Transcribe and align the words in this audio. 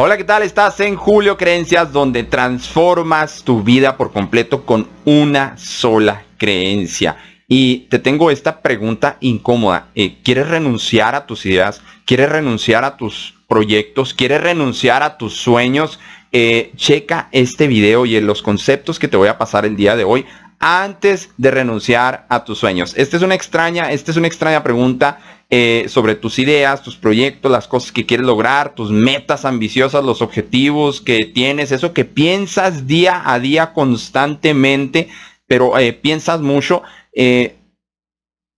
Hola, 0.00 0.16
¿qué 0.16 0.22
tal? 0.22 0.44
Estás 0.44 0.78
en 0.78 0.94
Julio 0.94 1.36
Creencias, 1.36 1.92
donde 1.92 2.22
transformas 2.22 3.42
tu 3.42 3.64
vida 3.64 3.96
por 3.96 4.12
completo 4.12 4.64
con 4.64 4.86
una 5.04 5.58
sola 5.58 6.22
creencia. 6.36 7.16
Y 7.48 7.88
te 7.90 7.98
tengo 7.98 8.30
esta 8.30 8.60
pregunta 8.62 9.16
incómoda. 9.18 9.88
Eh, 9.96 10.18
¿Quieres 10.22 10.50
renunciar 10.50 11.16
a 11.16 11.26
tus 11.26 11.44
ideas? 11.46 11.82
¿Quieres 12.04 12.30
renunciar 12.30 12.84
a 12.84 12.96
tus 12.96 13.34
proyectos? 13.48 14.14
¿Quieres 14.14 14.40
renunciar 14.40 15.02
a 15.02 15.18
tus 15.18 15.34
sueños? 15.34 15.98
Eh, 16.30 16.70
checa 16.76 17.28
este 17.32 17.66
video 17.66 18.06
y 18.06 18.14
en 18.14 18.26
los 18.28 18.40
conceptos 18.40 19.00
que 19.00 19.08
te 19.08 19.16
voy 19.16 19.26
a 19.26 19.36
pasar 19.36 19.66
el 19.66 19.74
día 19.74 19.96
de 19.96 20.04
hoy 20.04 20.26
antes 20.60 21.30
de 21.38 21.50
renunciar 21.50 22.24
a 22.28 22.44
tus 22.44 22.58
sueños. 22.58 22.94
Esta 22.96 23.16
es 23.16 23.24
una 23.24 23.34
extraña, 23.34 23.90
esta 23.90 24.12
es 24.12 24.16
una 24.16 24.28
extraña 24.28 24.62
pregunta 24.62 25.18
eh, 25.50 25.86
sobre 25.88 26.14
tus 26.14 26.38
ideas, 26.38 26.82
tus 26.82 26.96
proyectos, 26.96 27.50
las 27.50 27.66
cosas 27.66 27.90
que 27.90 28.04
quieres 28.04 28.26
lograr, 28.26 28.74
tus 28.74 28.90
metas 28.90 29.46
ambiciosas, 29.46 30.04
los 30.04 30.20
objetivos 30.20 31.00
que 31.00 31.24
tienes, 31.24 31.72
eso 31.72 31.94
que 31.94 32.04
piensas 32.04 32.86
día 32.86 33.22
a 33.24 33.38
día 33.38 33.72
constantemente, 33.72 35.08
pero 35.46 35.78
eh, 35.78 35.94
piensas 35.94 36.42
mucho. 36.42 36.82
Eh, 37.14 37.56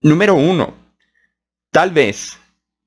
número 0.01 0.35
uno, 0.35 0.73
tal 1.71 1.91
vez 1.91 2.37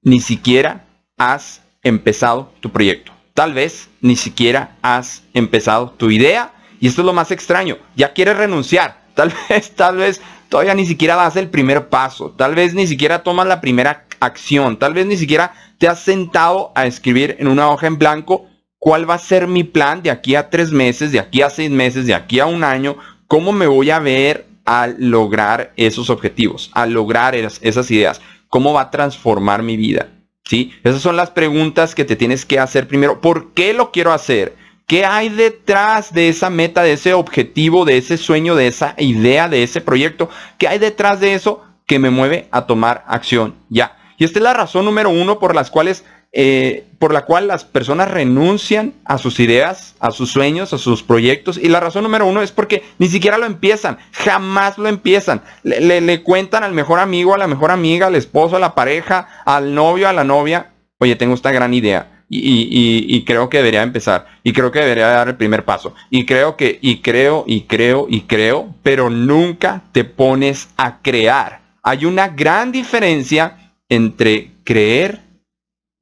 ni 0.02 0.20
siquiera 0.20 0.84
has 1.16 1.62
empezado 1.82 2.52
tu 2.60 2.70
proyecto. 2.70 3.12
Tal 3.32 3.54
vez 3.54 3.88
ni 4.00 4.16
siquiera 4.16 4.76
has 4.82 5.22
empezado 5.32 5.90
tu 5.90 6.10
idea. 6.10 6.52
Y 6.78 6.88
esto 6.88 7.00
es 7.00 7.06
lo 7.06 7.12
más 7.14 7.30
extraño. 7.30 7.78
Ya 7.96 8.12
quieres 8.12 8.36
renunciar. 8.36 9.02
Tal 9.14 9.32
vez, 9.48 9.70
tal 9.76 9.96
vez 9.98 10.20
todavía 10.54 10.74
ni 10.74 10.86
siquiera 10.86 11.16
das 11.16 11.34
el 11.34 11.50
primer 11.50 11.88
paso, 11.88 12.30
tal 12.30 12.54
vez 12.54 12.74
ni 12.74 12.86
siquiera 12.86 13.24
tomas 13.24 13.48
la 13.48 13.60
primera 13.60 14.06
acción, 14.20 14.78
tal 14.78 14.94
vez 14.94 15.04
ni 15.04 15.16
siquiera 15.16 15.52
te 15.78 15.88
has 15.88 15.98
sentado 15.98 16.70
a 16.76 16.86
escribir 16.86 17.34
en 17.40 17.48
una 17.48 17.68
hoja 17.68 17.88
en 17.88 17.98
blanco 17.98 18.46
cuál 18.78 19.10
va 19.10 19.14
a 19.14 19.18
ser 19.18 19.48
mi 19.48 19.64
plan 19.64 20.00
de 20.00 20.12
aquí 20.12 20.36
a 20.36 20.50
tres 20.50 20.70
meses, 20.70 21.10
de 21.10 21.18
aquí 21.18 21.42
a 21.42 21.50
seis 21.50 21.72
meses, 21.72 22.06
de 22.06 22.14
aquí 22.14 22.38
a 22.38 22.46
un 22.46 22.62
año, 22.62 22.96
cómo 23.26 23.50
me 23.50 23.66
voy 23.66 23.90
a 23.90 23.98
ver 23.98 24.46
al 24.64 24.94
lograr 24.96 25.72
esos 25.76 26.08
objetivos, 26.08 26.70
al 26.72 26.92
lograr 26.92 27.34
esas, 27.34 27.90
ideas, 27.90 28.20
cómo 28.46 28.72
va 28.72 28.82
a 28.82 28.90
transformar 28.92 29.64
mi 29.64 29.76
vida. 29.76 30.06
¿Sí? 30.44 30.72
Esas 30.84 31.02
son 31.02 31.16
las 31.16 31.32
preguntas 31.32 31.96
que 31.96 32.04
te 32.04 32.14
tienes 32.14 32.46
que 32.46 32.60
hacer 32.60 32.86
primero. 32.86 33.20
¿Por 33.20 33.54
qué 33.54 33.74
lo 33.74 33.90
quiero 33.90 34.12
hacer? 34.12 34.54
¿Qué 34.86 35.06
hay 35.06 35.30
detrás 35.30 36.12
de 36.12 36.28
esa 36.28 36.50
meta, 36.50 36.82
de 36.82 36.92
ese 36.92 37.14
objetivo, 37.14 37.86
de 37.86 37.96
ese 37.96 38.18
sueño, 38.18 38.54
de 38.54 38.66
esa 38.66 38.94
idea, 38.98 39.48
de 39.48 39.62
ese 39.62 39.80
proyecto? 39.80 40.28
¿Qué 40.58 40.68
hay 40.68 40.78
detrás 40.78 41.20
de 41.20 41.32
eso 41.32 41.62
que 41.86 41.98
me 41.98 42.10
mueve 42.10 42.48
a 42.50 42.66
tomar 42.66 43.02
acción 43.08 43.54
ya? 43.70 43.96
Y 44.18 44.24
esta 44.24 44.38
es 44.38 44.42
la 44.42 44.52
razón 44.52 44.84
número 44.84 45.08
uno 45.08 45.38
por 45.38 45.54
las 45.54 45.70
cuales, 45.70 46.04
eh, 46.32 46.84
por 46.98 47.14
la 47.14 47.24
cual 47.24 47.46
las 47.48 47.64
personas 47.64 48.10
renuncian 48.10 48.92
a 49.06 49.16
sus 49.16 49.40
ideas, 49.40 49.96
a 50.00 50.10
sus 50.10 50.30
sueños, 50.30 50.74
a 50.74 50.78
sus 50.78 51.02
proyectos. 51.02 51.56
Y 51.56 51.70
la 51.70 51.80
razón 51.80 52.02
número 52.02 52.26
uno 52.26 52.42
es 52.42 52.52
porque 52.52 52.84
ni 52.98 53.08
siquiera 53.08 53.38
lo 53.38 53.46
empiezan, 53.46 53.96
jamás 54.12 54.76
lo 54.76 54.88
empiezan. 54.90 55.40
Le, 55.62 56.02
le 56.02 56.22
cuentan 56.22 56.62
al 56.62 56.74
mejor 56.74 57.00
amigo, 57.00 57.32
a 57.32 57.38
la 57.38 57.46
mejor 57.46 57.70
amiga, 57.70 58.08
al 58.08 58.16
esposo, 58.16 58.56
a 58.56 58.60
la 58.60 58.74
pareja, 58.74 59.28
al 59.46 59.74
novio, 59.74 60.10
a 60.10 60.12
la 60.12 60.24
novia. 60.24 60.72
Oye, 60.98 61.16
tengo 61.16 61.34
esta 61.34 61.52
gran 61.52 61.72
idea 61.72 62.13
y, 62.34 63.24
creo 63.24 63.48
que 63.48 63.58
debería 63.58 63.82
empezar 63.82 64.26
y 64.42 64.52
creo 64.52 64.72
que 64.72 64.80
debería 64.80 65.08
dar 65.08 65.28
el 65.28 65.36
primer 65.36 65.64
paso. 65.64 65.94
Y 66.10 66.26
creo 66.26 66.56
que 66.56 66.78
y 66.80 67.00
creo 67.00 67.44
y 67.46 67.62
creo 67.62 68.06
y 68.08 68.22
creo 68.22 68.74
pero 68.82 69.10
nunca 69.10 69.82
te 69.92 70.04
pones 70.04 70.68
a 70.76 71.00
crear. 71.00 71.60
Hay 71.82 72.04
una 72.04 72.28
gran 72.28 72.72
diferencia 72.72 73.72
entre 73.88 74.52
creer 74.64 75.20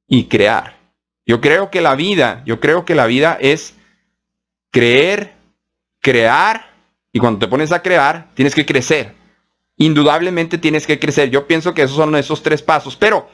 y 0.07 0.25
crear. 0.25 0.77
Yo 1.25 1.39
creo 1.39 1.69
que 1.69 1.81
la 1.81 1.95
vida 1.95 2.41
yo 2.45 2.59
creo 2.59 2.85
que 2.85 2.95
la 2.95 3.05
vida 3.05 3.37
es 3.39 3.75
creer 4.71 5.33
crear 6.01 6.71
y 7.11 7.19
cuando 7.19 7.39
te 7.39 7.47
pones 7.47 7.71
a 7.71 7.81
crear 7.81 8.29
tienes 8.33 8.55
que 8.55 8.65
crecer. 8.65 9.13
Indudablemente 9.77 10.57
tienes 10.57 10.85
que 10.85 10.99
crecer. 10.99 11.29
Yo 11.29 11.47
pienso 11.47 11.73
que 11.73 11.83
esos 11.83 11.97
son 11.97 12.15
esos 12.15 12.41
tres 12.41 12.61
pasos 12.61 12.95
pero 12.95 13.29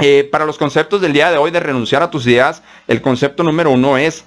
eh, 0.00 0.28
para 0.30 0.46
los 0.46 0.58
conceptos 0.58 1.00
del 1.00 1.12
día 1.12 1.30
de 1.30 1.36
hoy 1.36 1.50
de 1.50 1.60
renunciar 1.60 2.02
a 2.02 2.10
tus 2.10 2.26
ideas, 2.26 2.62
el 2.86 3.00
concepto 3.00 3.42
número 3.42 3.70
uno 3.70 3.98
es 3.98 4.24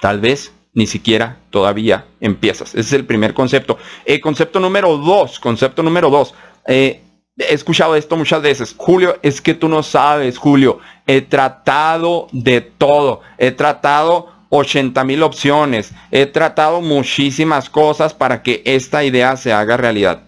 tal 0.00 0.20
vez 0.20 0.52
ni 0.74 0.86
siquiera 0.86 1.38
todavía 1.50 2.06
empiezas. 2.20 2.70
Ese 2.70 2.80
es 2.80 2.92
el 2.92 3.06
primer 3.06 3.32
concepto. 3.32 3.78
El 4.04 4.20
concepto 4.20 4.60
número 4.60 4.96
dos, 4.98 5.38
concepto 5.38 5.82
número 5.82 6.10
dos. 6.10 6.34
Eh, 6.66 7.00
he 7.38 7.54
escuchado 7.54 7.96
esto 7.96 8.16
muchas 8.16 8.42
veces. 8.42 8.74
Julio, 8.76 9.18
es 9.22 9.40
que 9.40 9.54
tú 9.54 9.68
no 9.68 9.82
sabes, 9.82 10.36
Julio. 10.36 10.80
He 11.06 11.20
tratado 11.20 12.28
de 12.32 12.60
todo. 12.60 13.20
He 13.38 13.52
tratado 13.52 14.32
80 14.50 15.04
mil 15.04 15.22
opciones. 15.22 15.92
He 16.10 16.26
tratado 16.26 16.80
muchísimas 16.80 17.70
cosas 17.70 18.14
para 18.14 18.42
que 18.42 18.62
esta 18.64 19.04
idea 19.04 19.36
se 19.36 19.52
haga 19.52 19.76
realidad. 19.76 20.24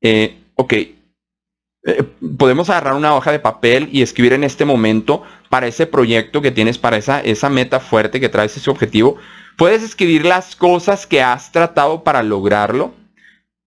Eh, 0.00 0.38
ok, 0.54 0.74
eh, 1.84 2.04
podemos 2.38 2.70
agarrar 2.70 2.94
una 2.94 3.14
hoja 3.14 3.32
de 3.32 3.40
papel 3.40 3.88
y 3.92 4.02
escribir 4.02 4.34
en 4.34 4.44
este 4.44 4.64
momento 4.64 5.22
para 5.48 5.66
ese 5.66 5.86
proyecto 5.86 6.40
que 6.40 6.52
tienes, 6.52 6.78
para 6.78 6.96
esa, 6.96 7.20
esa 7.20 7.48
meta 7.48 7.80
fuerte 7.80 8.20
que 8.20 8.28
traes, 8.28 8.56
ese 8.56 8.70
objetivo. 8.70 9.16
Puedes 9.56 9.82
escribir 9.82 10.24
las 10.24 10.56
cosas 10.56 11.06
que 11.06 11.22
has 11.22 11.50
tratado 11.52 12.04
para 12.04 12.22
lograrlo 12.22 12.94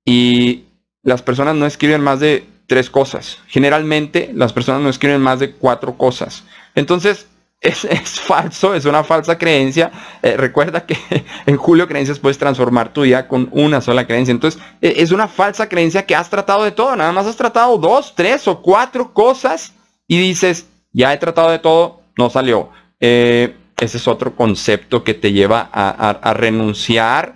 y 0.05 0.65
las 1.03 1.21
personas 1.21 1.55
no 1.55 1.65
escriben 1.65 2.01
más 2.01 2.19
de 2.19 2.47
tres 2.67 2.89
cosas. 2.89 3.39
Generalmente 3.47 4.31
las 4.33 4.53
personas 4.53 4.81
no 4.81 4.89
escriben 4.89 5.21
más 5.21 5.39
de 5.39 5.51
cuatro 5.51 5.97
cosas. 5.97 6.43
Entonces, 6.73 7.27
es, 7.61 8.19
falso, 8.21 8.73
es 8.73 8.85
una 8.85 9.03
falsa 9.03 9.37
creencia. 9.37 9.91
Eh, 10.21 10.37
recuerda 10.37 10.85
que 10.85 10.97
en 11.45 11.57
Julio 11.57 11.87
Creencias 11.87 12.19
puedes 12.19 12.37
transformar 12.37 12.93
tu 12.93 13.01
vida 13.01 13.27
con 13.27 13.49
una 13.51 13.81
sola 13.81 14.05
creencia. 14.05 14.31
Entonces, 14.31 14.61
e, 14.81 14.95
es 14.97 15.11
una 15.11 15.27
falsa 15.27 15.67
creencia 15.67 16.05
que 16.05 16.15
has 16.15 16.29
tratado 16.29 16.63
de 16.63 16.71
todo. 16.71 16.95
Nada 16.95 17.11
más 17.11 17.25
has 17.25 17.35
tratado 17.35 17.77
dos, 17.77 18.13
tres 18.15 18.47
o 18.47 18.61
cuatro 18.61 19.13
cosas 19.13 19.73
y 20.07 20.19
dices, 20.19 20.67
ya 20.91 21.13
he 21.13 21.17
tratado 21.17 21.49
de 21.49 21.59
todo, 21.59 22.01
no 22.17 22.29
salió. 22.29 22.69
Eh, 22.99 23.55
ese 23.77 23.97
es 23.97 24.07
otro 24.07 24.35
concepto 24.35 25.03
que 25.03 25.13
te 25.13 25.33
lleva 25.33 25.69
a 25.73 26.33
renunciar 26.33 27.35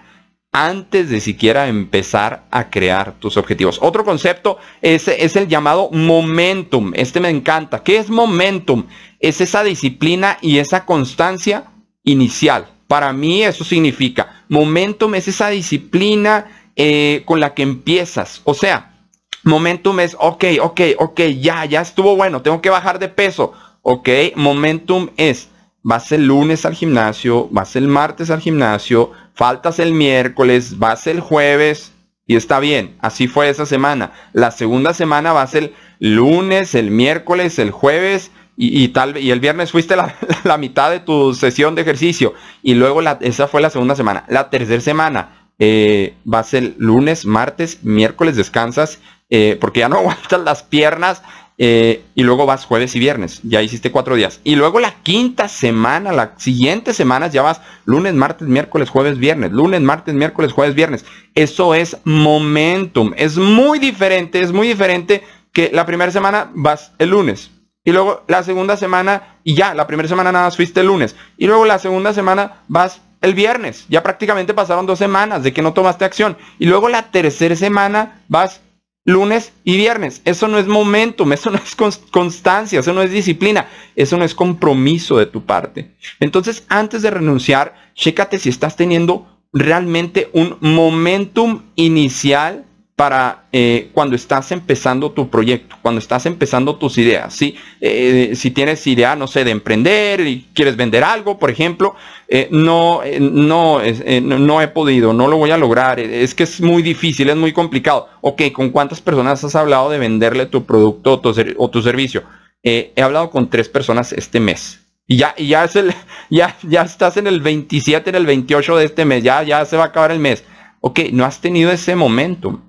antes 0.52 1.10
de 1.10 1.22
siquiera 1.22 1.68
empezar 1.68 2.48
a 2.52 2.70
crear 2.70 3.14
tus 3.20 3.38
objetivos. 3.38 3.80
Otro 3.82 4.04
concepto 4.04 4.58
es, 4.82 5.08
el 5.08 5.48
llamado 5.48 5.90
momentum. 5.92 6.92
Este 6.96 7.20
me 7.20 7.30
encanta. 7.30 7.84
¿Qué 7.84 7.98
es 7.98 8.10
momentum? 8.10 8.86
Es 9.20 9.42
esa 9.42 9.64
disciplina 9.64 10.38
y 10.42 10.58
esa 10.58 10.86
constancia 10.86 11.66
inicial. 12.04 12.68
Para 12.88 13.14
mí 13.14 13.44
eso 13.44 13.64
significa, 13.64 14.44
momentum 14.50 15.14
es 15.14 15.28
esa 15.28 15.50
disciplina 15.50 16.48
eh, 16.76 17.22
con 17.26 17.40
la 17.40 17.54
que 17.54 17.62
empiezas. 17.62 18.42
O 18.46 18.56
sea, 18.56 19.06
momentum 19.44 20.00
es, 20.00 20.16
ok, 20.20 20.46
ok, 20.60 20.82
ok, 20.98 21.22
ya, 21.40 21.66
ya 21.66 21.82
estuvo 21.82 22.16
bueno, 22.16 22.42
tengo 22.42 22.62
que 22.62 22.72
bajar 22.72 22.98
de 22.98 23.10
peso. 23.10 23.54
Ok, 23.84 24.10
momentum 24.36 25.10
es, 25.18 25.50
vas 25.84 26.12
el 26.12 26.26
lunes 26.26 26.66
al 26.66 26.74
gimnasio, 26.74 27.48
vas 27.52 27.76
el 27.76 27.88
martes 27.88 28.32
al 28.32 28.42
gimnasio, 28.42 29.12
faltas 29.40 29.80
el 29.80 29.94
miércoles, 29.94 30.80
vas 30.80 31.08
el 31.08 31.22
jueves 31.22 31.94
y 32.28 32.36
está 32.36 32.60
bien, 32.60 32.98
así 33.00 33.30
fue 33.30 33.48
esa 33.48 33.66
semana. 33.66 34.12
La 34.34 34.52
segunda 34.52 34.94
semana 34.94 35.32
vas 35.32 35.56
el 35.56 35.74
lunes, 35.98 36.76
el 36.76 36.92
miércoles, 36.92 37.58
el 37.58 37.72
jueves 37.72 38.32
y, 38.58 38.90
tal 38.90 39.18
y 39.18 39.32
el 39.32 39.40
viernes 39.40 39.72
fuiste 39.72 39.96
la, 40.44 40.58
mitad 40.58 40.92
de 40.92 41.00
tu 41.00 41.34
sesión 41.34 41.74
de 41.74 41.84
ejercicio 41.84 42.34
y 42.62 42.74
luego 42.74 43.02
la, 43.02 43.18
esa 43.22 43.48
fue 43.48 43.62
la 43.62 43.70
segunda 43.70 43.96
semana. 43.96 44.26
La 44.28 44.50
tercera 44.50 44.82
semana 44.82 45.48
eh, 45.58 46.16
vas 46.26 46.54
el 46.54 46.76
lunes, 46.78 47.26
martes, 47.26 47.82
miércoles 47.82 48.36
descansas 48.36 49.00
eh, 49.30 49.58
porque 49.62 49.80
ya 49.80 49.88
no 49.88 49.96
aguantas 50.00 50.42
las 50.42 50.64
piernas 50.64 51.24
eh, 51.62 52.06
y 52.16 52.24
luego 52.24 52.46
vas 52.46 52.64
jueves 52.64 52.96
y 52.96 53.00
viernes, 53.00 53.42
ya 53.44 53.62
hiciste 53.62 53.92
cuatro 53.92 54.16
días. 54.16 54.40
Y 54.46 54.56
luego 54.56 54.80
la 54.80 54.96
quinta 55.04 55.50
semana, 55.50 56.14
la 56.14 56.36
siguiente 56.38 56.94
semana 56.94 57.28
ya 57.28 57.42
vas 57.42 57.60
lunes, 57.84 58.14
martes, 58.14 58.48
miércoles, 58.48 58.90
jueves, 58.90 59.18
viernes. 59.18 59.52
Lunes, 59.52 59.82
martes, 59.82 60.16
miércoles, 60.16 60.54
jueves, 60.54 60.74
viernes. 60.74 61.04
Eso 61.36 61.76
es 61.76 61.98
momentum. 62.06 63.14
Es 63.18 63.38
muy 63.38 63.78
diferente, 63.78 64.40
es 64.40 64.54
muy 64.54 64.70
diferente 64.70 65.22
que 65.52 65.70
la 65.74 65.86
primera 65.86 66.12
semana 66.12 66.50
vas 66.56 66.94
el 66.98 67.10
lunes. 67.10 67.52
Y 67.84 67.92
luego 67.92 68.24
la 68.28 68.42
segunda 68.44 68.78
semana, 68.78 69.40
y 69.44 69.56
ya, 69.56 69.74
la 69.74 69.86
primera 69.86 70.08
semana 70.08 70.32
nada 70.32 70.46
más 70.46 70.56
fuiste 70.56 70.80
el 70.80 70.88
lunes. 70.88 71.18
Y 71.38 71.48
luego 71.48 71.66
la 71.66 71.78
segunda 71.78 72.14
semana 72.14 72.64
vas 72.70 73.02
el 73.20 73.34
viernes. 73.34 73.86
Ya 73.90 74.02
prácticamente 74.02 74.54
pasaron 74.54 74.86
dos 74.86 75.00
semanas 75.00 75.44
de 75.44 75.52
que 75.52 75.62
no 75.62 75.74
tomaste 75.74 76.06
acción. 76.06 76.38
Y 76.58 76.68
luego 76.68 76.88
la 76.88 77.12
tercera 77.12 77.58
semana 77.58 78.22
vas 78.30 78.62
lunes 79.10 79.54
y 79.64 79.78
viernes. 79.78 80.22
Eso 80.26 80.48
no 80.48 80.58
es 80.58 80.68
momentum, 80.68 81.34
eso 81.34 81.50
no 81.52 81.58
es 81.58 81.76
constancia, 82.12 82.80
eso 82.80 82.94
no 82.94 83.02
es 83.02 83.12
disciplina, 83.12 83.68
eso 83.96 84.18
no 84.18 84.24
es 84.24 84.36
compromiso 84.36 85.18
de 85.18 85.26
tu 85.26 85.46
parte. 85.46 85.96
Entonces, 86.20 86.64
antes 86.70 87.02
de 87.02 87.12
renunciar, 87.12 87.76
chécate 87.96 88.40
si 88.40 88.50
estás 88.50 88.76
teniendo 88.76 89.28
realmente 89.52 90.30
un 90.34 90.58
momentum 90.62 91.64
inicial 91.76 92.66
para 93.00 93.46
eh, 93.54 93.92
cuando 93.94 94.18
estás 94.18 94.52
empezando 94.52 95.12
tu 95.12 95.30
proyecto, 95.30 95.78
cuando 95.82 96.00
estás 96.00 96.26
empezando 96.26 96.76
tus 96.76 96.98
ideas. 96.98 97.34
¿sí? 97.34 97.56
Eh, 97.80 98.34
si 98.36 98.52
tienes 98.52 98.86
idea, 98.88 99.16
no 99.16 99.26
sé, 99.26 99.46
de 99.46 99.52
emprender 99.52 100.20
y 100.20 100.50
quieres 100.54 100.76
vender 100.76 101.06
algo, 101.06 101.40
por 101.40 101.50
ejemplo, 101.50 101.96
eh, 102.28 102.50
no, 102.52 103.00
no, 103.22 103.80
no 104.22 104.62
he 104.62 104.68
podido, 104.68 105.14
no 105.14 105.30
lo 105.30 105.38
voy 105.38 105.52
a 105.52 105.58
lograr. 105.58 106.02
Es 106.02 106.36
que 106.36 106.44
es 106.44 106.60
muy 106.60 106.82
difícil, 106.84 107.30
es 107.30 107.38
muy 107.38 107.54
complicado. 107.54 108.10
Ok, 108.20 108.42
¿con 108.52 108.70
cuántas 108.70 109.00
personas 109.00 109.46
has 109.46 109.56
hablado 109.56 109.90
de 109.90 109.98
venderle 109.98 110.46
tu 110.48 110.66
producto 110.66 111.22
o 111.56 111.70
tu, 111.70 111.82
servicio? 111.82 112.24
he 112.64 112.92
hablado 113.02 113.30
con 113.30 113.50
tres 113.50 113.70
personas 113.70 114.12
este 114.12 114.42
mes. 114.42 114.82
Y 115.08 115.16
ya, 115.16 115.34
y 115.38 115.48
ya, 115.48 115.64
es 115.64 115.78
el, 115.78 115.94
ya, 116.30 116.58
ya 116.64 116.82
estás 116.82 117.16
en 117.16 117.28
el 117.28 117.40
27, 117.40 118.10
en 118.10 118.18
el 118.18 118.26
28 118.26 118.76
de 118.76 118.84
este 118.84 119.06
mes, 119.06 119.24
ya 119.24 119.64
se 119.64 119.78
va 119.78 119.84
a 119.84 119.88
acabar 119.88 120.12
el 120.12 120.20
mes. 120.20 120.44
Ok, 120.82 121.00
no 121.14 121.24
has 121.24 121.40
tenido 121.40 121.72
ese 121.72 121.96
momento 121.96 122.62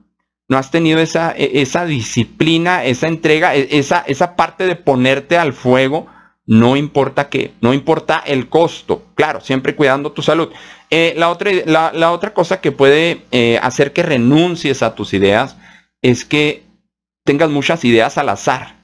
no 0.50 0.58
has 0.58 0.72
tenido 0.72 0.98
esa, 0.98 1.32
e, 1.36 1.62
esa 1.62 1.86
disciplina, 1.86 2.84
esa 2.84 3.06
entrega, 3.06 3.54
e, 3.54 3.68
esa, 3.78 4.00
esa 4.06 4.34
parte 4.34 4.66
de 4.66 4.74
ponerte 4.74 5.38
al 5.38 5.52
fuego, 5.52 6.08
no 6.44 6.76
importa 6.76 7.28
qué, 7.28 7.52
no 7.60 7.72
importa 7.72 8.18
el 8.26 8.48
costo, 8.48 9.04
claro, 9.14 9.40
siempre 9.40 9.76
cuidando 9.76 10.10
tu 10.10 10.22
salud. 10.22 10.50
Eh, 10.90 11.14
la, 11.16 11.30
otra, 11.30 11.52
la, 11.64 12.10
otra 12.10 12.34
cosa 12.34 12.60
que 12.60 12.72
puede 12.72 13.22
eh, 13.30 13.60
hacer 13.62 13.92
que 13.92 14.02
renuncies 14.02 14.82
a 14.82 14.96
tus 14.96 15.14
ideas 15.14 15.56
es 16.02 16.24
que 16.24 16.64
tengas 17.24 17.48
muchas 17.48 17.84
ideas 17.84 18.18
al 18.18 18.28
azar 18.28 18.79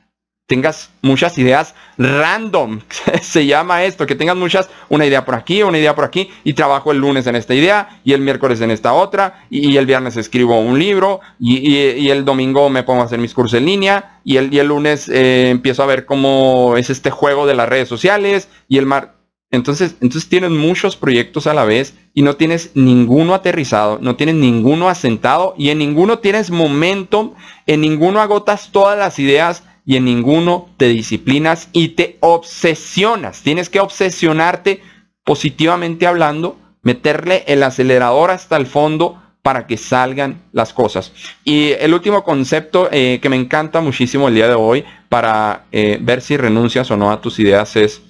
tengas 0.46 0.90
muchas 1.02 1.36
ideas 1.38 1.74
random, 1.98 2.80
se 3.22 3.46
llama 3.46 3.84
esto, 3.84 4.06
que 4.06 4.14
tengas 4.14 4.36
muchas, 4.36 4.70
una 4.88 5.04
idea 5.04 5.24
por 5.24 5.34
aquí, 5.34 5.62
una 5.62 5.78
idea 5.78 5.94
por 5.94 6.04
aquí, 6.04 6.30
y 6.44 6.52
trabajo 6.52 6.92
el 6.92 6.98
lunes 6.98 7.26
en 7.26 7.36
esta 7.36 7.54
idea, 7.54 8.00
y 8.04 8.12
el 8.12 8.20
miércoles 8.20 8.60
en 8.60 8.70
esta 8.70 8.92
otra, 8.92 9.46
y, 9.50 9.76
el 9.76 9.86
viernes 9.86 10.16
escribo 10.16 10.60
un 10.60 10.78
libro, 10.78 11.20
y, 11.38 12.08
el 12.08 12.24
domingo 12.24 12.70
me 12.70 12.84
pongo 12.84 13.02
a 13.02 13.06
hacer 13.06 13.18
mis 13.18 13.34
cursos 13.34 13.58
en 13.58 13.66
línea, 13.66 14.20
y 14.24 14.36
el, 14.36 14.56
el 14.56 14.68
lunes 14.68 15.08
eh, 15.08 15.50
empiezo 15.50 15.82
a 15.82 15.86
ver 15.86 16.06
cómo 16.06 16.74
es 16.76 16.90
este 16.90 17.10
juego 17.10 17.46
de 17.46 17.54
las 17.54 17.68
redes 17.68 17.88
sociales, 17.88 18.48
y 18.68 18.78
el 18.78 18.86
mar... 18.86 19.14
Entonces, 19.52 19.94
entonces 20.00 20.28
tienes 20.28 20.50
muchos 20.50 20.96
proyectos 20.96 21.46
a 21.46 21.54
la 21.54 21.64
vez 21.64 21.94
y 22.12 22.22
no 22.22 22.34
tienes 22.34 22.72
ninguno 22.74 23.32
aterrizado, 23.32 23.98
no 24.02 24.16
tienes 24.16 24.34
ninguno 24.34 24.88
asentado 24.88 25.54
y 25.56 25.70
en 25.70 25.78
ninguno 25.78 26.18
tienes 26.18 26.50
momento, 26.50 27.32
en 27.66 27.80
ninguno 27.80 28.20
agotas 28.20 28.70
todas 28.72 28.98
las 28.98 29.20
ideas 29.20 29.62
y 29.86 29.96
en 29.96 30.04
ninguno 30.04 30.68
te 30.76 30.88
disciplinas 30.88 31.68
y 31.72 31.90
te 31.90 32.18
obsesionas. 32.20 33.42
Tienes 33.42 33.70
que 33.70 33.80
obsesionarte 33.80 34.82
positivamente 35.24 36.08
hablando, 36.08 36.58
meterle 36.82 37.44
el 37.46 37.62
acelerador 37.62 38.32
hasta 38.32 38.56
el 38.56 38.66
fondo 38.66 39.22
para 39.42 39.68
que 39.68 39.76
salgan 39.76 40.42
las 40.50 40.72
cosas. 40.72 41.12
Y 41.44 41.70
el 41.78 41.94
último 41.94 42.24
concepto 42.24 42.88
eh, 42.90 43.20
que 43.22 43.28
me 43.28 43.36
encanta 43.36 43.80
muchísimo 43.80 44.26
el 44.26 44.34
día 44.34 44.48
de 44.48 44.54
hoy 44.54 44.84
para 45.08 45.66
eh, 45.70 45.98
ver 46.00 46.20
si 46.20 46.36
renuncias 46.36 46.90
o 46.90 46.96
no 46.96 47.12
a 47.12 47.20
tus 47.20 47.38
ideas 47.38 47.76
es, 47.76 48.02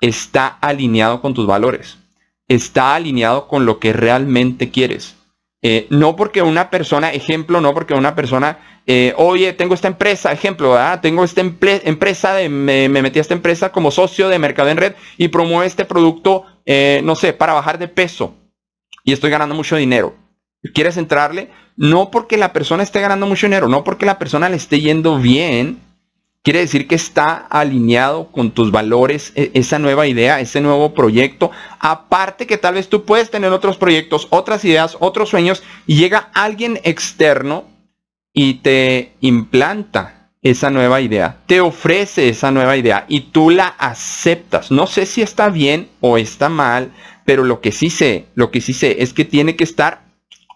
está 0.00 0.46
alineado 0.46 1.20
con 1.20 1.34
tus 1.34 1.44
valores. 1.44 1.98
Está 2.46 2.94
alineado 2.94 3.48
con 3.48 3.66
lo 3.66 3.80
que 3.80 3.92
realmente 3.92 4.70
quieres. 4.70 5.15
Eh, 5.68 5.88
no 5.90 6.14
porque 6.14 6.42
una 6.42 6.70
persona, 6.70 7.12
ejemplo, 7.12 7.60
no 7.60 7.74
porque 7.74 7.94
una 7.94 8.14
persona 8.14 8.58
eh, 8.86 9.14
oye, 9.16 9.52
tengo 9.52 9.74
esta 9.74 9.88
empresa, 9.88 10.30
ejemplo, 10.30 10.76
tengo 11.02 11.24
esta 11.24 11.40
empresa, 11.40 12.34
de, 12.34 12.48
me, 12.48 12.88
metí 12.88 13.18
a 13.18 13.22
esta 13.22 13.34
empresa 13.34 13.72
como 13.72 13.90
socio 13.90 14.28
de 14.28 14.38
Mercado 14.38 14.68
en 14.68 14.76
Red 14.76 14.94
y 15.16 15.26
promueve 15.26 15.66
este 15.66 15.84
producto, 15.84 16.44
eh, 16.64 17.00
no 17.02 17.16
sé, 17.16 17.32
para 17.32 17.52
bajar 17.52 17.78
de 17.78 17.88
peso 17.88 18.36
y 19.02 19.12
estoy 19.12 19.30
ganando 19.30 19.56
mucho 19.56 19.74
dinero. 19.74 20.14
¿Quieres 20.72 20.98
entrarle? 20.98 21.50
No 21.76 22.12
porque 22.12 22.36
la 22.36 22.52
persona 22.52 22.84
esté 22.84 23.00
ganando 23.00 23.26
mucho 23.26 23.48
dinero, 23.48 23.66
no 23.66 23.82
porque 23.82 24.06
la 24.06 24.20
persona 24.20 24.48
le 24.48 24.56
esté 24.56 24.78
yendo 24.78 25.18
bien, 25.18 25.80
quiere 26.46 26.60
decir 26.60 26.86
que 26.86 26.94
está 26.94 27.34
alineado 27.50 28.30
con 28.30 28.52
tus 28.52 28.70
valores, 28.70 29.32
e, 29.34 29.50
esa 29.54 29.80
nueva 29.80 30.06
idea, 30.06 30.38
ese 30.38 30.60
nuevo 30.60 30.94
proyecto. 30.94 31.50
Aparte 31.80 32.46
que 32.46 32.56
tal 32.56 32.74
vez 32.74 32.88
tú 32.88 33.04
puedes 33.04 33.32
tener 33.32 33.50
otros 33.50 33.76
proyectos, 33.78 34.28
otras 34.30 34.64
ideas, 34.64 34.96
otros 35.00 35.28
sueños 35.28 35.64
y 35.88 35.96
llega 35.96 36.30
alguien 36.34 36.78
externo 36.84 37.64
y 38.32 38.60
te 38.60 39.14
implanta 39.20 40.30
esa 40.40 40.70
nueva 40.70 41.00
idea, 41.00 41.38
te 41.46 41.60
ofrece 41.60 42.28
esa 42.28 42.52
nueva 42.52 42.76
idea 42.76 43.06
y 43.08 43.32
tú 43.32 43.50
la 43.50 43.66
aceptas. 43.66 44.70
No 44.70 44.86
sé 44.86 45.04
si 45.06 45.22
está 45.22 45.48
bien 45.48 45.88
o 46.00 46.16
está 46.16 46.48
mal, 46.48 46.92
pero 47.24 47.42
lo 47.42 47.60
que 47.60 47.72
sí 47.72 47.90
sé, 47.90 48.26
lo 48.36 48.52
que 48.52 48.60
sí 48.60 48.72
sé 48.72 49.02
es 49.02 49.12
que 49.12 49.24
tiene 49.24 49.56
que 49.56 49.64
estar 49.64 50.05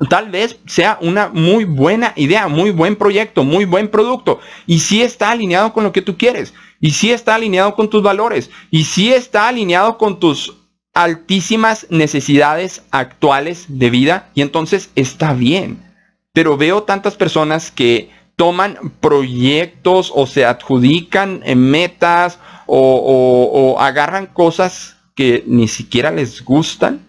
tal 0.09 0.31
vez 0.31 0.59
sea 0.67 0.99
una 1.01 1.29
muy 1.29 1.65
buena 1.65 2.13
idea, 2.17 2.49
muy 2.49 2.71
buen 2.71 2.97
proyecto, 2.97 3.45
muy 3.45 3.65
buen 3.65 3.89
producto. 3.89 4.41
Y 4.67 4.81
si 4.81 5.03
está 5.03 5.31
alineado 5.31 5.73
con 5.73 5.85
lo 5.85 5.93
que 5.93 6.03
tú 6.03 6.17
quieres. 6.17 6.55
Y 6.81 6.93
si 6.93 7.11
está 7.11 7.35
alineado 7.35 7.75
con 7.75 7.91
tus 7.91 8.03
valores. 8.03 8.51
Y 8.71 8.85
si 8.85 9.13
está 9.13 9.49
alineado 9.49 9.99
con 9.99 10.19
tus 10.19 10.57
altísimas 10.95 11.87
necesidades 11.91 12.83
actuales 12.91 13.67
de 13.69 13.91
vida. 13.91 14.31
Y 14.35 14.43
entonces 14.43 14.91
está 14.95 15.35
bien 15.35 15.91
pero 16.33 16.57
veo 16.57 16.83
tantas 16.85 17.17
personas 17.17 17.71
que 17.71 18.11
toman 18.37 18.95
proyectos 19.01 20.13
o 20.15 20.27
se 20.27 20.45
adjudican 20.45 21.43
en 21.45 21.59
metas 21.59 22.39
o, 22.67 23.77
agarran 23.81 24.27
cosas 24.27 24.97
que 25.15 25.43
ni 25.47 25.67
siquiera 25.67 26.13
les 26.13 26.45
gustan, 26.45 27.01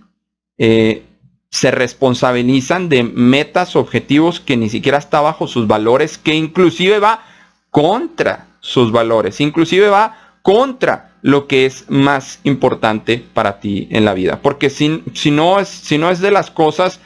eh, 0.57 1.03
se 1.51 1.69
responsabilizan 1.69 2.89
de 2.89 3.03
metas, 3.03 3.75
objetivos 3.75 4.39
que 4.39 4.57
ni 4.57 4.69
siquiera 4.69 4.97
está 4.97 5.21
bajo 5.21 5.47
sus 5.47 5.67
valores, 5.67 6.17
que 6.17 6.33
inclusive 6.33 6.99
va 6.99 7.23
contra 7.69 8.47
sus 8.61 8.91
valores, 8.91 9.41
inclusive 9.41 9.89
va 9.89 10.37
contra 10.41 11.11
lo 11.21 11.47
que 11.47 11.65
es 11.65 11.85
más 11.89 12.39
importante 12.43 13.23
para 13.33 13.59
ti 13.59 13.87
en 13.91 14.05
la 14.05 14.13
vida. 14.13 14.39
Porque 14.41 14.69
si, 14.69 15.03
si, 15.13 15.29
no, 15.29 15.59
es, 15.59 15.67
si 15.67 15.97
no 15.97 16.09
es 16.09 16.19
de 16.19 16.31
las 16.31 16.49
cosas 16.49 16.99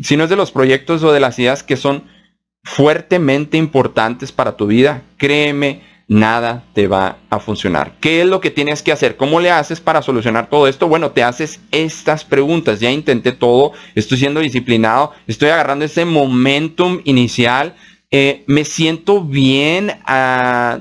si 0.00 0.16
no 0.16 0.24
es 0.24 0.30
de 0.30 0.36
los 0.36 0.50
proyectos 0.50 1.02
o 1.02 1.12
de 1.12 1.20
las 1.20 1.38
ideas 1.38 1.62
que 1.62 1.76
son 1.76 2.04
fuertemente 2.64 3.56
importantes 3.56 4.32
para 4.32 4.56
tu 4.56 4.66
vida, 4.66 5.02
créeme, 5.16 5.82
nada 6.12 6.64
te 6.74 6.86
va 6.86 7.18
a 7.30 7.40
funcionar. 7.40 7.94
¿Qué 8.00 8.20
es 8.20 8.26
lo 8.26 8.40
que 8.40 8.50
tienes 8.50 8.82
que 8.82 8.92
hacer? 8.92 9.16
¿Cómo 9.16 9.40
le 9.40 9.50
haces 9.50 9.80
para 9.80 10.02
solucionar 10.02 10.48
todo 10.48 10.68
esto? 10.68 10.88
Bueno, 10.88 11.10
te 11.10 11.22
haces 11.22 11.60
estas 11.70 12.24
preguntas. 12.24 12.80
Ya 12.80 12.90
intenté 12.90 13.32
todo, 13.32 13.72
estoy 13.94 14.18
siendo 14.18 14.40
disciplinado, 14.40 15.12
estoy 15.26 15.48
agarrando 15.48 15.84
ese 15.84 16.04
momentum 16.04 17.00
inicial, 17.04 17.74
eh, 18.10 18.44
me 18.46 18.64
siento 18.64 19.22
bien. 19.22 19.92
Ah, 20.06 20.80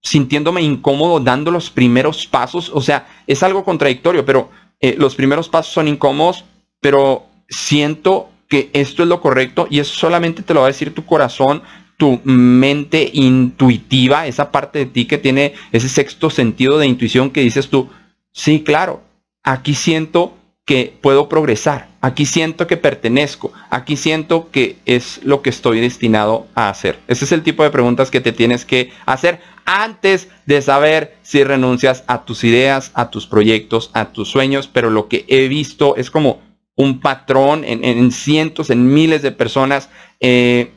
sintiéndome 0.00 0.62
incómodo 0.62 1.20
dando 1.20 1.50
los 1.50 1.70
primeros 1.70 2.26
pasos. 2.26 2.70
O 2.72 2.80
sea, 2.80 3.06
es 3.26 3.42
algo 3.42 3.64
contradictorio, 3.64 4.24
pero 4.24 4.50
eh, 4.80 4.94
los 4.98 5.14
primeros 5.14 5.48
pasos 5.48 5.72
son 5.72 5.88
incómodos, 5.88 6.44
pero 6.80 7.26
siento 7.48 8.30
que 8.48 8.70
esto 8.72 9.02
es 9.02 9.08
lo 9.08 9.20
correcto 9.20 9.66
y 9.68 9.80
eso 9.80 9.94
solamente 9.94 10.42
te 10.42 10.54
lo 10.54 10.60
va 10.60 10.66
a 10.66 10.70
decir 10.70 10.94
tu 10.94 11.04
corazón, 11.04 11.62
tu 11.98 12.20
mente 12.24 13.10
intuitiva, 13.12 14.26
esa 14.26 14.50
parte 14.50 14.78
de 14.78 14.86
ti 14.86 15.04
que 15.04 15.18
tiene 15.18 15.54
ese 15.72 15.88
sexto 15.88 16.30
sentido 16.30 16.78
de 16.78 16.86
intuición 16.86 17.30
que 17.30 17.42
dices 17.42 17.68
tú, 17.68 17.90
sí, 18.32 18.62
claro, 18.62 19.02
aquí 19.42 19.74
siento 19.74 20.34
que 20.64 20.94
puedo 21.00 21.28
progresar, 21.28 21.88
aquí 22.00 22.24
siento 22.24 22.68
que 22.68 22.76
pertenezco, 22.76 23.52
aquí 23.68 23.96
siento 23.96 24.48
que 24.52 24.76
es 24.86 25.20
lo 25.24 25.42
que 25.42 25.50
estoy 25.50 25.80
destinado 25.80 26.46
a 26.54 26.68
hacer. 26.68 27.00
Ese 27.08 27.24
es 27.24 27.32
el 27.32 27.42
tipo 27.42 27.64
de 27.64 27.70
preguntas 27.70 28.10
que 28.12 28.20
te 28.20 28.32
tienes 28.32 28.64
que 28.64 28.92
hacer 29.04 29.40
antes 29.64 30.28
de 30.46 30.62
saber 30.62 31.16
si 31.22 31.42
renuncias 31.42 32.04
a 32.06 32.24
tus 32.24 32.44
ideas, 32.44 32.92
a 32.94 33.10
tus 33.10 33.26
proyectos, 33.26 33.90
a 33.92 34.12
tus 34.12 34.28
sueños, 34.28 34.68
pero 34.72 34.88
lo 34.88 35.08
que 35.08 35.24
he 35.26 35.48
visto 35.48 35.96
es 35.96 36.10
como 36.12 36.40
un 36.76 37.00
patrón 37.00 37.64
en, 37.64 38.12
cientos, 38.12 38.70
en 38.70 38.94
miles 38.94 39.20
de 39.22 39.32
personas, 39.32 39.90
eh, 40.20 40.70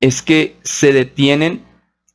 es 0.00 0.22
que 0.22 0.56
se 0.62 0.92
detienen 0.92 1.62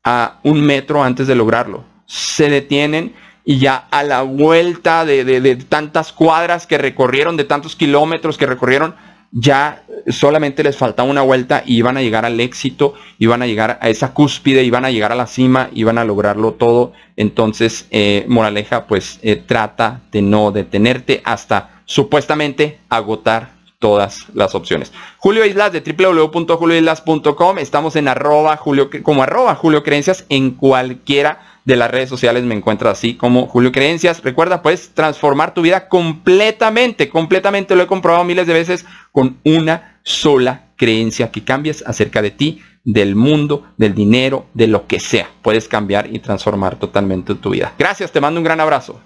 a 0.03 0.39
un 0.43 0.61
metro 0.61 1.03
antes 1.03 1.27
de 1.27 1.35
lograrlo. 1.35 1.83
Se 2.05 2.49
detienen 2.49 3.13
y 3.43 3.59
ya 3.59 3.87
a 3.91 4.03
la 4.03 4.23
vuelta 4.23 5.05
de, 5.05 5.55
tantas 5.69 6.11
cuadras 6.11 6.65
que 6.65 6.77
recorrieron, 6.77 7.37
de 7.37 7.43
tantos 7.43 7.75
kilómetros 7.75 8.37
que 8.37 8.47
recorrieron, 8.47 8.95
ya 9.31 9.83
solamente 10.07 10.63
les 10.63 10.77
faltaba 10.77 11.09
una 11.09 11.21
vuelta 11.21 11.61
y 11.65 11.77
iban 11.77 11.97
a 11.97 12.01
llegar 12.01 12.25
al 12.25 12.39
éxito, 12.39 12.93
iban 13.19 13.41
a 13.41 13.47
llegar 13.47 13.77
a 13.81 13.89
esa 13.89 14.13
cúspide, 14.13 14.63
iban 14.63 14.85
a 14.85 14.91
llegar 14.91 15.11
a 15.11 15.15
la 15.15 15.27
cima, 15.27 15.69
iban 15.73 15.97
a 15.97 16.05
lograrlo 16.05 16.53
todo. 16.53 16.93
Entonces, 17.17 17.87
eh, 17.91 18.25
moraleja, 18.27 18.87
pues 18.87 19.19
eh, 19.21 19.35
trata 19.35 20.01
de 20.11 20.21
no 20.21 20.51
detenerte 20.51 21.21
hasta 21.25 21.81
supuestamente 21.85 22.79
agotar 22.89 23.54
todas 23.79 24.25
las 24.33 24.55
opciones. 24.55 24.91
Julio 25.17 25.45
Islas 25.45 25.71
de 25.71 25.81
www.julioislas.com. 25.81 27.57
Estamos 27.57 27.95
en 27.95 28.07
arroba 28.07 28.57
Julio, 28.57 28.89
como 29.03 29.23
arroba 29.23 29.55
Julio 29.55 29.83
Creencias 29.83 30.25
en 30.29 30.51
cualquiera 30.51 31.55
de 31.65 31.75
las 31.75 31.91
redes 31.91 32.09
sociales 32.09 32.43
me 32.43 32.55
encuentras 32.55 32.99
así 32.99 33.15
como 33.15 33.47
Julio 33.47 33.71
Creencias. 33.71 34.23
Recuerda, 34.23 34.61
puedes 34.61 34.89
transformar 34.89 35.53
tu 35.53 35.61
vida 35.61 35.89
completamente, 35.89 37.09
completamente. 37.09 37.75
Lo 37.75 37.83
he 37.83 37.87
comprobado 37.87 38.23
miles 38.23 38.47
de 38.47 38.53
veces 38.53 38.85
con 39.11 39.37
una 39.43 39.99
sola 40.03 40.67
creencia 40.77 41.31
que 41.31 41.43
cambies 41.43 41.83
acerca 41.87 42.21
de 42.21 42.31
ti, 42.31 42.61
del 42.83 43.15
mundo, 43.15 43.65
del 43.77 43.95
dinero, 43.95 44.45
de 44.53 44.67
lo 44.67 44.85
que 44.85 44.99
sea. 44.99 45.27
Puedes 45.41 45.67
cambiar 45.67 46.13
y 46.13 46.19
transformar 46.19 46.75
totalmente 46.75 47.33
tu 47.33 47.49
vida. 47.49 47.73
Gracias, 47.79 48.11
te 48.11 48.21
mando 48.21 48.39
un 48.39 48.43
gran 48.43 48.59
abrazo. 48.59 49.01